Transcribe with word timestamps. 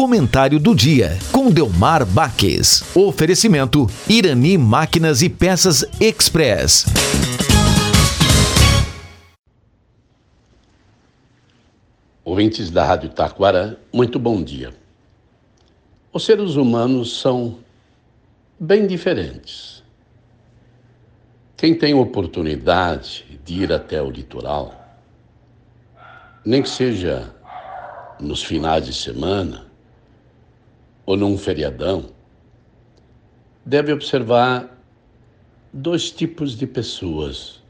Comentário 0.00 0.58
do 0.58 0.74
dia 0.74 1.10
com 1.30 1.50
Delmar 1.50 2.06
Baques. 2.06 2.96
Oferecimento 2.96 3.86
Irani 4.08 4.56
Máquinas 4.56 5.20
e 5.20 5.28
Peças 5.28 5.84
Express. 6.00 6.86
Ouvintes 12.24 12.70
da 12.70 12.82
Rádio 12.82 13.10
Taquara, 13.10 13.78
muito 13.92 14.18
bom 14.18 14.42
dia. 14.42 14.72
Os 16.10 16.24
seres 16.24 16.56
humanos 16.56 17.20
são 17.20 17.58
bem 18.58 18.86
diferentes. 18.86 19.84
Quem 21.58 21.74
tem 21.74 21.92
oportunidade 21.92 23.38
de 23.44 23.64
ir 23.64 23.70
até 23.70 24.00
o 24.00 24.10
litoral, 24.10 24.74
nem 26.42 26.62
que 26.62 26.70
seja 26.70 27.30
nos 28.18 28.42
finais 28.42 28.86
de 28.86 28.94
semana 28.94 29.68
ou 31.10 31.16
num 31.16 31.36
feriadão, 31.36 32.08
deve 33.66 33.92
observar 33.92 34.80
dois 35.72 36.08
tipos 36.08 36.56
de 36.56 36.68
pessoas, 36.68 37.60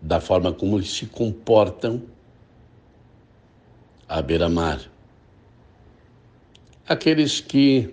da 0.00 0.20
forma 0.20 0.52
como 0.52 0.76
eles 0.76 0.92
se 0.92 1.04
comportam 1.06 2.04
à 4.08 4.22
beira-mar. 4.22 4.80
Aqueles 6.86 7.40
que 7.40 7.92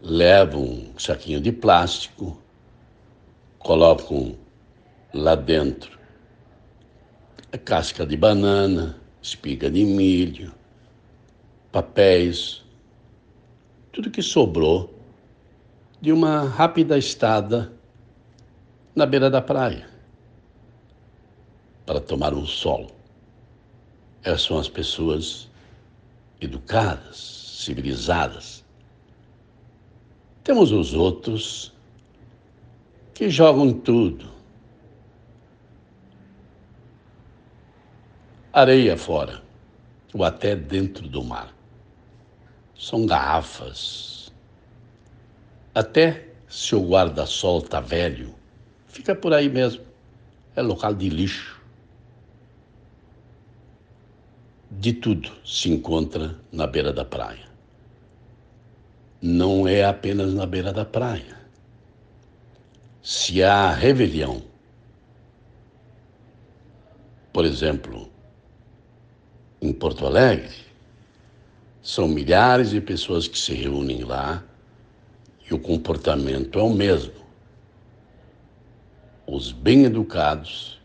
levam 0.00 0.62
um 0.62 0.98
saquinho 0.98 1.42
de 1.42 1.52
plástico, 1.52 2.40
colocam 3.58 4.34
lá 5.12 5.34
dentro 5.34 5.98
casca 7.66 8.06
de 8.06 8.16
banana, 8.16 8.98
espiga 9.20 9.70
de 9.70 9.84
milho, 9.84 10.54
papéis, 11.70 12.63
tudo 13.94 14.10
que 14.10 14.20
sobrou 14.20 14.92
de 16.00 16.12
uma 16.12 16.48
rápida 16.48 16.98
estada 16.98 17.72
na 18.92 19.06
beira 19.06 19.30
da 19.30 19.40
praia 19.40 19.88
para 21.86 22.00
tomar 22.00 22.34
um 22.34 22.44
sol. 22.44 22.90
Essas 24.24 24.42
são 24.42 24.58
as 24.58 24.68
pessoas 24.68 25.48
educadas, 26.40 27.16
civilizadas. 27.16 28.64
Temos 30.42 30.72
os 30.72 30.92
outros 30.92 31.72
que 33.14 33.30
jogam 33.30 33.72
tudo, 33.72 34.28
areia 38.52 38.98
fora 38.98 39.40
ou 40.12 40.24
até 40.24 40.56
dentro 40.56 41.08
do 41.08 41.22
mar. 41.22 41.53
São 42.84 43.06
garrafas. 43.06 44.30
Até 45.74 46.28
se 46.46 46.76
o 46.76 46.86
guarda-sol 46.86 47.60
está 47.60 47.80
velho, 47.80 48.34
fica 48.88 49.14
por 49.14 49.32
aí 49.32 49.48
mesmo. 49.48 49.82
É 50.54 50.60
local 50.60 50.92
de 50.92 51.08
lixo. 51.08 51.62
De 54.70 54.92
tudo 54.92 55.32
se 55.42 55.70
encontra 55.70 56.38
na 56.52 56.66
beira 56.66 56.92
da 56.92 57.06
praia. 57.06 57.48
Não 59.22 59.66
é 59.66 59.82
apenas 59.82 60.34
na 60.34 60.44
beira 60.44 60.70
da 60.70 60.84
praia. 60.84 61.40
Se 63.02 63.42
há 63.42 63.72
rebelião, 63.72 64.42
por 67.32 67.46
exemplo, 67.46 68.10
em 69.62 69.72
Porto 69.72 70.04
Alegre, 70.04 70.73
são 71.84 72.08
milhares 72.08 72.70
de 72.70 72.80
pessoas 72.80 73.28
que 73.28 73.38
se 73.38 73.52
reúnem 73.52 74.04
lá 74.04 74.42
e 75.48 75.52
o 75.52 75.58
comportamento 75.58 76.58
é 76.58 76.62
o 76.62 76.70
mesmo. 76.70 77.12
Os 79.26 79.52
bem 79.52 79.84
educados 79.84 80.80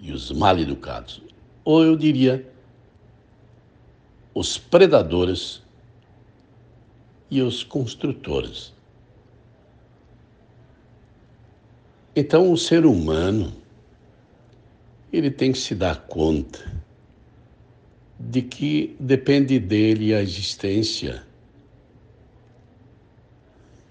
e 0.00 0.10
os 0.10 0.32
mal 0.32 0.58
educados. 0.58 1.22
Ou 1.64 1.84
eu 1.84 1.96
diria, 1.96 2.44
os 4.34 4.58
predadores 4.58 5.62
e 7.30 7.40
os 7.40 7.62
construtores. 7.62 8.72
Então 12.16 12.50
o 12.50 12.58
ser 12.58 12.84
humano 12.84 13.52
ele 15.12 15.30
tem 15.30 15.52
que 15.52 15.58
se 15.58 15.76
dar 15.76 16.08
conta 16.08 16.82
de 18.30 18.40
que 18.40 18.96
depende 19.00 19.58
dele 19.58 20.14
a 20.14 20.22
existência 20.22 21.24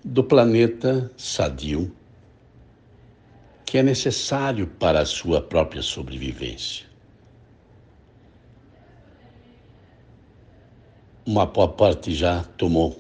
do 0.04 0.24
planeta 0.24 1.12
sadio, 1.18 1.94
que 3.66 3.78
é 3.78 3.84
necessário 3.84 4.68
para 4.68 5.02
a 5.02 5.06
sua 5.06 5.42
própria 5.42 5.82
sobrevivência. 5.82 6.86
Uma 11.26 11.46
boa 11.46 11.68
parte 11.68 12.14
já 12.14 12.44
tomou 12.58 12.98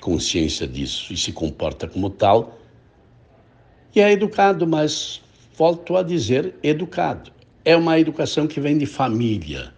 consciência 0.00 0.66
disso 0.66 1.12
e 1.12 1.16
se 1.16 1.32
comporta 1.32 1.86
como 1.86 2.08
tal, 2.08 2.58
e 3.94 4.00
é 4.00 4.10
educado, 4.12 4.66
mas 4.66 5.20
volto 5.54 5.96
a 5.96 6.02
dizer 6.02 6.54
educado. 6.62 7.30
É 7.64 7.76
uma 7.76 7.98
educação 7.98 8.46
que 8.46 8.60
vem 8.60 8.78
de 8.78 8.86
família 8.86 9.76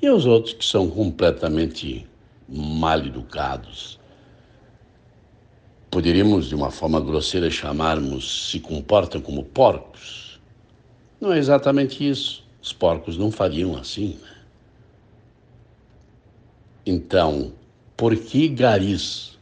e 0.00 0.08
os 0.08 0.26
outros 0.26 0.54
que 0.54 0.64
são 0.64 0.88
completamente 0.88 2.06
mal 2.48 2.98
educados. 3.00 3.98
Poderíamos, 5.90 6.48
de 6.48 6.54
uma 6.54 6.70
forma 6.70 7.00
grosseira, 7.00 7.50
chamarmos 7.50 8.50
se 8.50 8.60
comportam 8.60 9.20
como 9.20 9.44
porcos. 9.44 10.40
Não 11.20 11.32
é 11.32 11.38
exatamente 11.38 12.08
isso. 12.08 12.46
Os 12.62 12.72
porcos 12.72 13.16
não 13.16 13.30
fariam 13.30 13.76
assim. 13.76 14.18
Né? 14.22 14.36
Então, 16.86 17.52
por 17.96 18.14
que 18.16 18.48
garis 18.48 19.38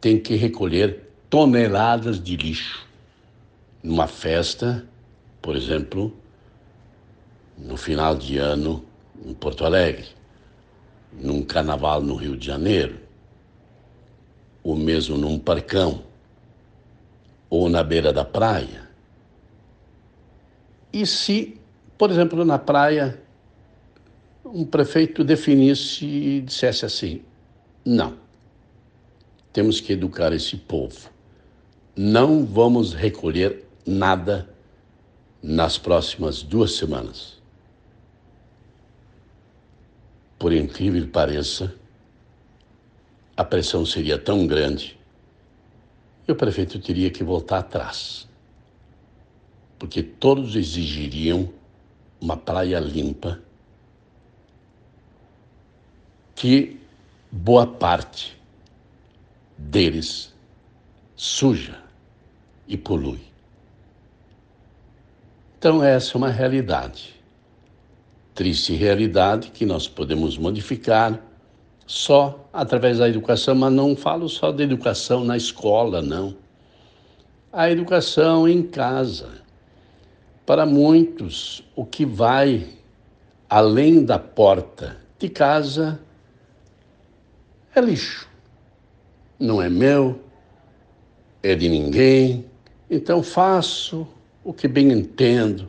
tem 0.00 0.20
que 0.20 0.34
recolher 0.34 1.08
toneladas 1.30 2.22
de 2.22 2.36
lixo 2.36 2.86
numa 3.82 4.06
festa, 4.06 4.86
por 5.40 5.56
exemplo, 5.56 6.14
no 7.56 7.76
final 7.76 8.16
de 8.16 8.38
ano 8.38 8.84
em 9.24 9.34
Porto 9.34 9.64
Alegre, 9.64 10.06
num 11.12 11.42
carnaval 11.42 12.02
no 12.02 12.14
Rio 12.14 12.36
de 12.36 12.46
Janeiro, 12.46 12.98
ou 14.62 14.76
mesmo 14.76 15.16
num 15.16 15.38
parcão, 15.38 16.02
ou 17.48 17.68
na 17.68 17.82
beira 17.82 18.12
da 18.12 18.24
praia. 18.24 18.88
E 20.92 21.06
se, 21.06 21.58
por 21.96 22.10
exemplo, 22.10 22.44
na 22.44 22.58
praia, 22.58 23.20
um 24.44 24.64
prefeito 24.64 25.24
definisse 25.24 26.04
e 26.04 26.40
dissesse 26.40 26.84
assim: 26.84 27.22
não, 27.84 28.16
temos 29.52 29.80
que 29.80 29.92
educar 29.92 30.32
esse 30.32 30.56
povo, 30.56 31.10
não 31.96 32.44
vamos 32.44 32.92
recolher 32.92 33.64
nada 33.86 34.48
nas 35.42 35.78
próximas 35.78 36.42
duas 36.42 36.72
semanas 36.72 37.37
por 40.38 40.52
incrível 40.52 41.02
que 41.02 41.10
pareça, 41.10 41.74
a 43.36 43.44
pressão 43.44 43.84
seria 43.84 44.18
tão 44.18 44.46
grande 44.46 44.98
e 46.26 46.32
o 46.32 46.36
prefeito 46.36 46.78
teria 46.78 47.10
que 47.10 47.24
voltar 47.24 47.58
atrás, 47.58 48.28
porque 49.78 50.02
todos 50.02 50.54
exigiriam 50.54 51.52
uma 52.20 52.36
praia 52.36 52.78
limpa 52.78 53.40
que 56.34 56.78
boa 57.30 57.66
parte 57.66 58.40
deles 59.56 60.32
suja 61.16 61.82
e 62.66 62.76
polui. 62.76 63.20
Então, 65.58 65.82
essa 65.82 66.14
é 66.14 66.16
uma 66.16 66.30
realidade 66.30 67.17
triste 68.38 68.72
realidade 68.72 69.50
que 69.50 69.66
nós 69.66 69.88
podemos 69.88 70.38
modificar 70.38 71.20
só 71.84 72.48
através 72.52 72.98
da 72.98 73.08
educação, 73.08 73.52
mas 73.56 73.72
não 73.72 73.96
falo 73.96 74.28
só 74.28 74.52
da 74.52 74.62
educação 74.62 75.24
na 75.24 75.36
escola, 75.36 76.00
não. 76.00 76.36
A 77.52 77.68
educação 77.68 78.46
em 78.46 78.62
casa. 78.62 79.42
Para 80.46 80.64
muitos, 80.64 81.64
o 81.74 81.84
que 81.84 82.06
vai 82.06 82.64
além 83.50 84.04
da 84.04 84.20
porta 84.20 84.98
de 85.18 85.28
casa 85.28 86.00
é 87.74 87.80
lixo. 87.80 88.28
Não 89.36 89.60
é 89.60 89.68
meu, 89.68 90.22
é 91.42 91.56
de 91.56 91.68
ninguém, 91.68 92.44
então 92.88 93.20
faço 93.20 94.06
o 94.44 94.52
que 94.52 94.68
bem 94.68 94.92
entendo 94.92 95.68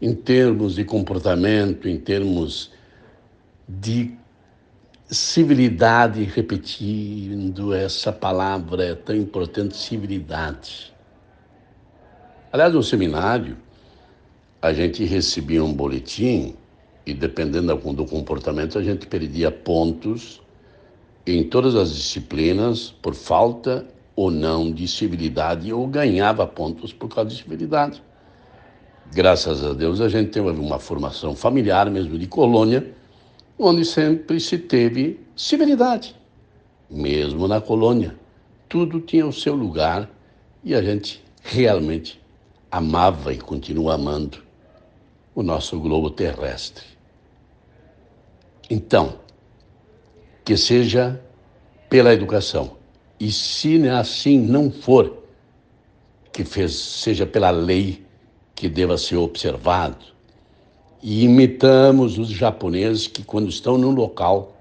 em 0.00 0.14
termos 0.14 0.74
de 0.74 0.84
comportamento, 0.84 1.88
em 1.88 1.98
termos 1.98 2.70
de 3.68 4.14
civilidade, 5.08 6.24
repetindo 6.24 7.72
essa 7.72 8.12
palavra 8.12 8.84
é 8.84 8.94
tão 8.94 9.14
importante, 9.14 9.76
civilidade. 9.76 10.92
Aliás, 12.52 12.72
no 12.72 12.82
seminário, 12.82 13.56
a 14.60 14.72
gente 14.72 15.04
recebia 15.04 15.62
um 15.62 15.72
boletim 15.72 16.54
e, 17.04 17.14
dependendo 17.14 17.74
do 17.92 18.04
comportamento, 18.04 18.78
a 18.78 18.82
gente 18.82 19.06
perdia 19.06 19.50
pontos 19.50 20.42
em 21.26 21.44
todas 21.44 21.74
as 21.74 21.94
disciplinas 21.94 22.90
por 22.90 23.14
falta 23.14 23.86
ou 24.14 24.30
não 24.30 24.72
de 24.72 24.88
civilidade 24.88 25.72
ou 25.72 25.86
ganhava 25.86 26.46
pontos 26.46 26.92
por 26.92 27.08
causa 27.08 27.30
de 27.30 27.36
civilidade. 27.36 28.02
Graças 29.12 29.64
a 29.64 29.72
Deus, 29.72 30.00
a 30.00 30.08
gente 30.08 30.30
teve 30.30 30.48
uma 30.48 30.78
formação 30.78 31.34
familiar, 31.34 31.90
mesmo 31.90 32.18
de 32.18 32.26
colônia, 32.26 32.94
onde 33.58 33.84
sempre 33.84 34.38
se 34.38 34.58
teve 34.58 35.20
civilidade, 35.34 36.14
mesmo 36.90 37.48
na 37.48 37.60
colônia. 37.60 38.16
Tudo 38.68 39.00
tinha 39.00 39.26
o 39.26 39.32
seu 39.32 39.54
lugar 39.54 40.10
e 40.62 40.74
a 40.74 40.82
gente 40.82 41.24
realmente 41.42 42.20
amava 42.70 43.32
e 43.32 43.38
continua 43.38 43.94
amando 43.94 44.38
o 45.34 45.42
nosso 45.42 45.78
globo 45.80 46.10
terrestre. 46.10 46.84
Então, 48.68 49.14
que 50.44 50.56
seja 50.56 51.20
pela 51.88 52.12
educação. 52.12 52.76
E 53.18 53.32
se 53.32 53.88
assim 53.88 54.38
não 54.38 54.70
for, 54.70 55.24
que 56.32 56.44
fez, 56.44 56.74
seja 56.74 57.24
pela 57.24 57.50
lei 57.50 58.05
que 58.56 58.68
deva 58.68 58.96
ser 58.96 59.16
observado. 59.16 60.04
E 61.02 61.24
imitamos 61.24 62.18
os 62.18 62.30
japoneses 62.30 63.06
que, 63.06 63.22
quando 63.22 63.48
estão 63.50 63.76
no 63.76 63.90
local, 63.90 64.56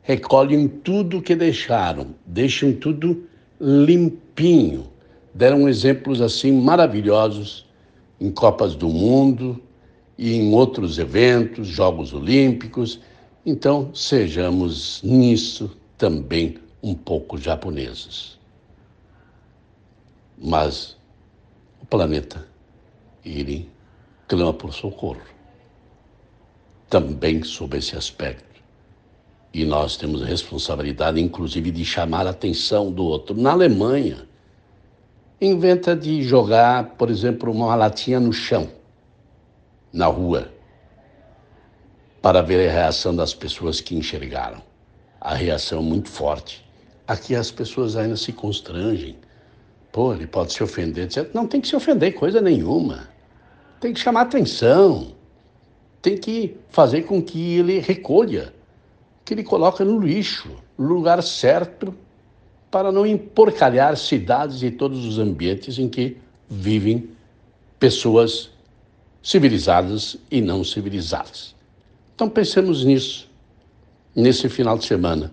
recolhem 0.00 0.68
tudo 0.68 1.20
que 1.20 1.34
deixaram, 1.34 2.14
deixam 2.24 2.72
tudo 2.72 3.26
limpinho. 3.60 4.86
Deram 5.34 5.68
exemplos 5.68 6.20
assim 6.20 6.52
maravilhosos 6.52 7.66
em 8.20 8.30
Copas 8.30 8.76
do 8.76 8.88
Mundo 8.88 9.60
e 10.16 10.36
em 10.36 10.54
outros 10.54 10.98
eventos, 10.98 11.66
Jogos 11.66 12.14
Olímpicos. 12.14 13.00
Então, 13.44 13.90
sejamos 13.92 15.00
nisso 15.02 15.76
também 15.98 16.58
um 16.80 16.94
pouco 16.94 17.36
japoneses. 17.36 18.38
Mas 20.38 20.96
o 21.80 21.86
planeta 21.86 22.51
Iri 23.24 23.70
clama 24.26 24.52
por 24.52 24.72
socorro. 24.72 25.20
Também 26.88 27.42
sob 27.42 27.76
esse 27.76 27.96
aspecto. 27.96 28.60
E 29.54 29.64
nós 29.64 29.96
temos 29.96 30.22
a 30.22 30.26
responsabilidade, 30.26 31.20
inclusive, 31.20 31.70
de 31.70 31.84
chamar 31.84 32.26
a 32.26 32.30
atenção 32.30 32.90
do 32.90 33.04
outro. 33.04 33.36
Na 33.36 33.52
Alemanha, 33.52 34.26
inventa 35.40 35.94
de 35.94 36.22
jogar, 36.22 36.96
por 36.96 37.10
exemplo, 37.10 37.52
uma 37.52 37.74
latinha 37.74 38.18
no 38.18 38.32
chão, 38.32 38.68
na 39.92 40.06
rua, 40.06 40.50
para 42.22 42.40
ver 42.40 42.68
a 42.68 42.72
reação 42.72 43.14
das 43.14 43.34
pessoas 43.34 43.80
que 43.80 43.94
enxergaram. 43.94 44.62
A 45.20 45.34
reação 45.34 45.80
é 45.80 45.82
muito 45.82 46.08
forte. 46.08 46.64
Aqui 47.06 47.34
as 47.34 47.50
pessoas 47.50 47.96
ainda 47.96 48.16
se 48.16 48.32
constrangem. 48.32 49.16
Pô, 49.92 50.14
ele 50.14 50.26
pode 50.26 50.54
se 50.54 50.62
ofender, 50.62 51.04
etc. 51.04 51.28
Não 51.34 51.46
tem 51.46 51.60
que 51.60 51.68
se 51.68 51.76
ofender 51.76 52.14
coisa 52.14 52.40
nenhuma 52.40 53.11
tem 53.82 53.92
que 53.92 53.98
chamar 53.98 54.20
atenção, 54.20 55.08
tem 56.00 56.16
que 56.16 56.56
fazer 56.68 57.02
com 57.02 57.20
que 57.20 57.56
ele 57.56 57.80
recolha, 57.80 58.54
que 59.24 59.34
ele 59.34 59.42
coloque 59.42 59.82
no 59.82 59.98
lixo, 59.98 60.52
no 60.78 60.86
lugar 60.86 61.20
certo, 61.20 61.92
para 62.70 62.92
não 62.92 63.04
emporcalhar 63.04 63.96
cidades 63.96 64.62
e 64.62 64.70
todos 64.70 65.04
os 65.04 65.18
ambientes 65.18 65.80
em 65.80 65.88
que 65.88 66.16
vivem 66.48 67.10
pessoas 67.80 68.50
civilizadas 69.20 70.16
e 70.30 70.40
não 70.40 70.62
civilizadas. 70.62 71.52
Então 72.14 72.30
pensemos 72.30 72.84
nisso, 72.84 73.28
nesse 74.14 74.48
final 74.48 74.78
de 74.78 74.84
semana. 74.84 75.32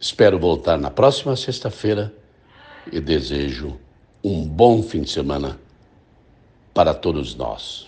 Espero 0.00 0.40
voltar 0.40 0.76
na 0.76 0.90
próxima 0.90 1.36
sexta-feira 1.36 2.12
e 2.90 2.98
desejo 2.98 3.78
um 4.24 4.44
bom 4.44 4.82
fim 4.82 5.02
de 5.02 5.10
semana 5.10 5.56
para 6.78 6.94
todos 6.94 7.34
nós. 7.34 7.87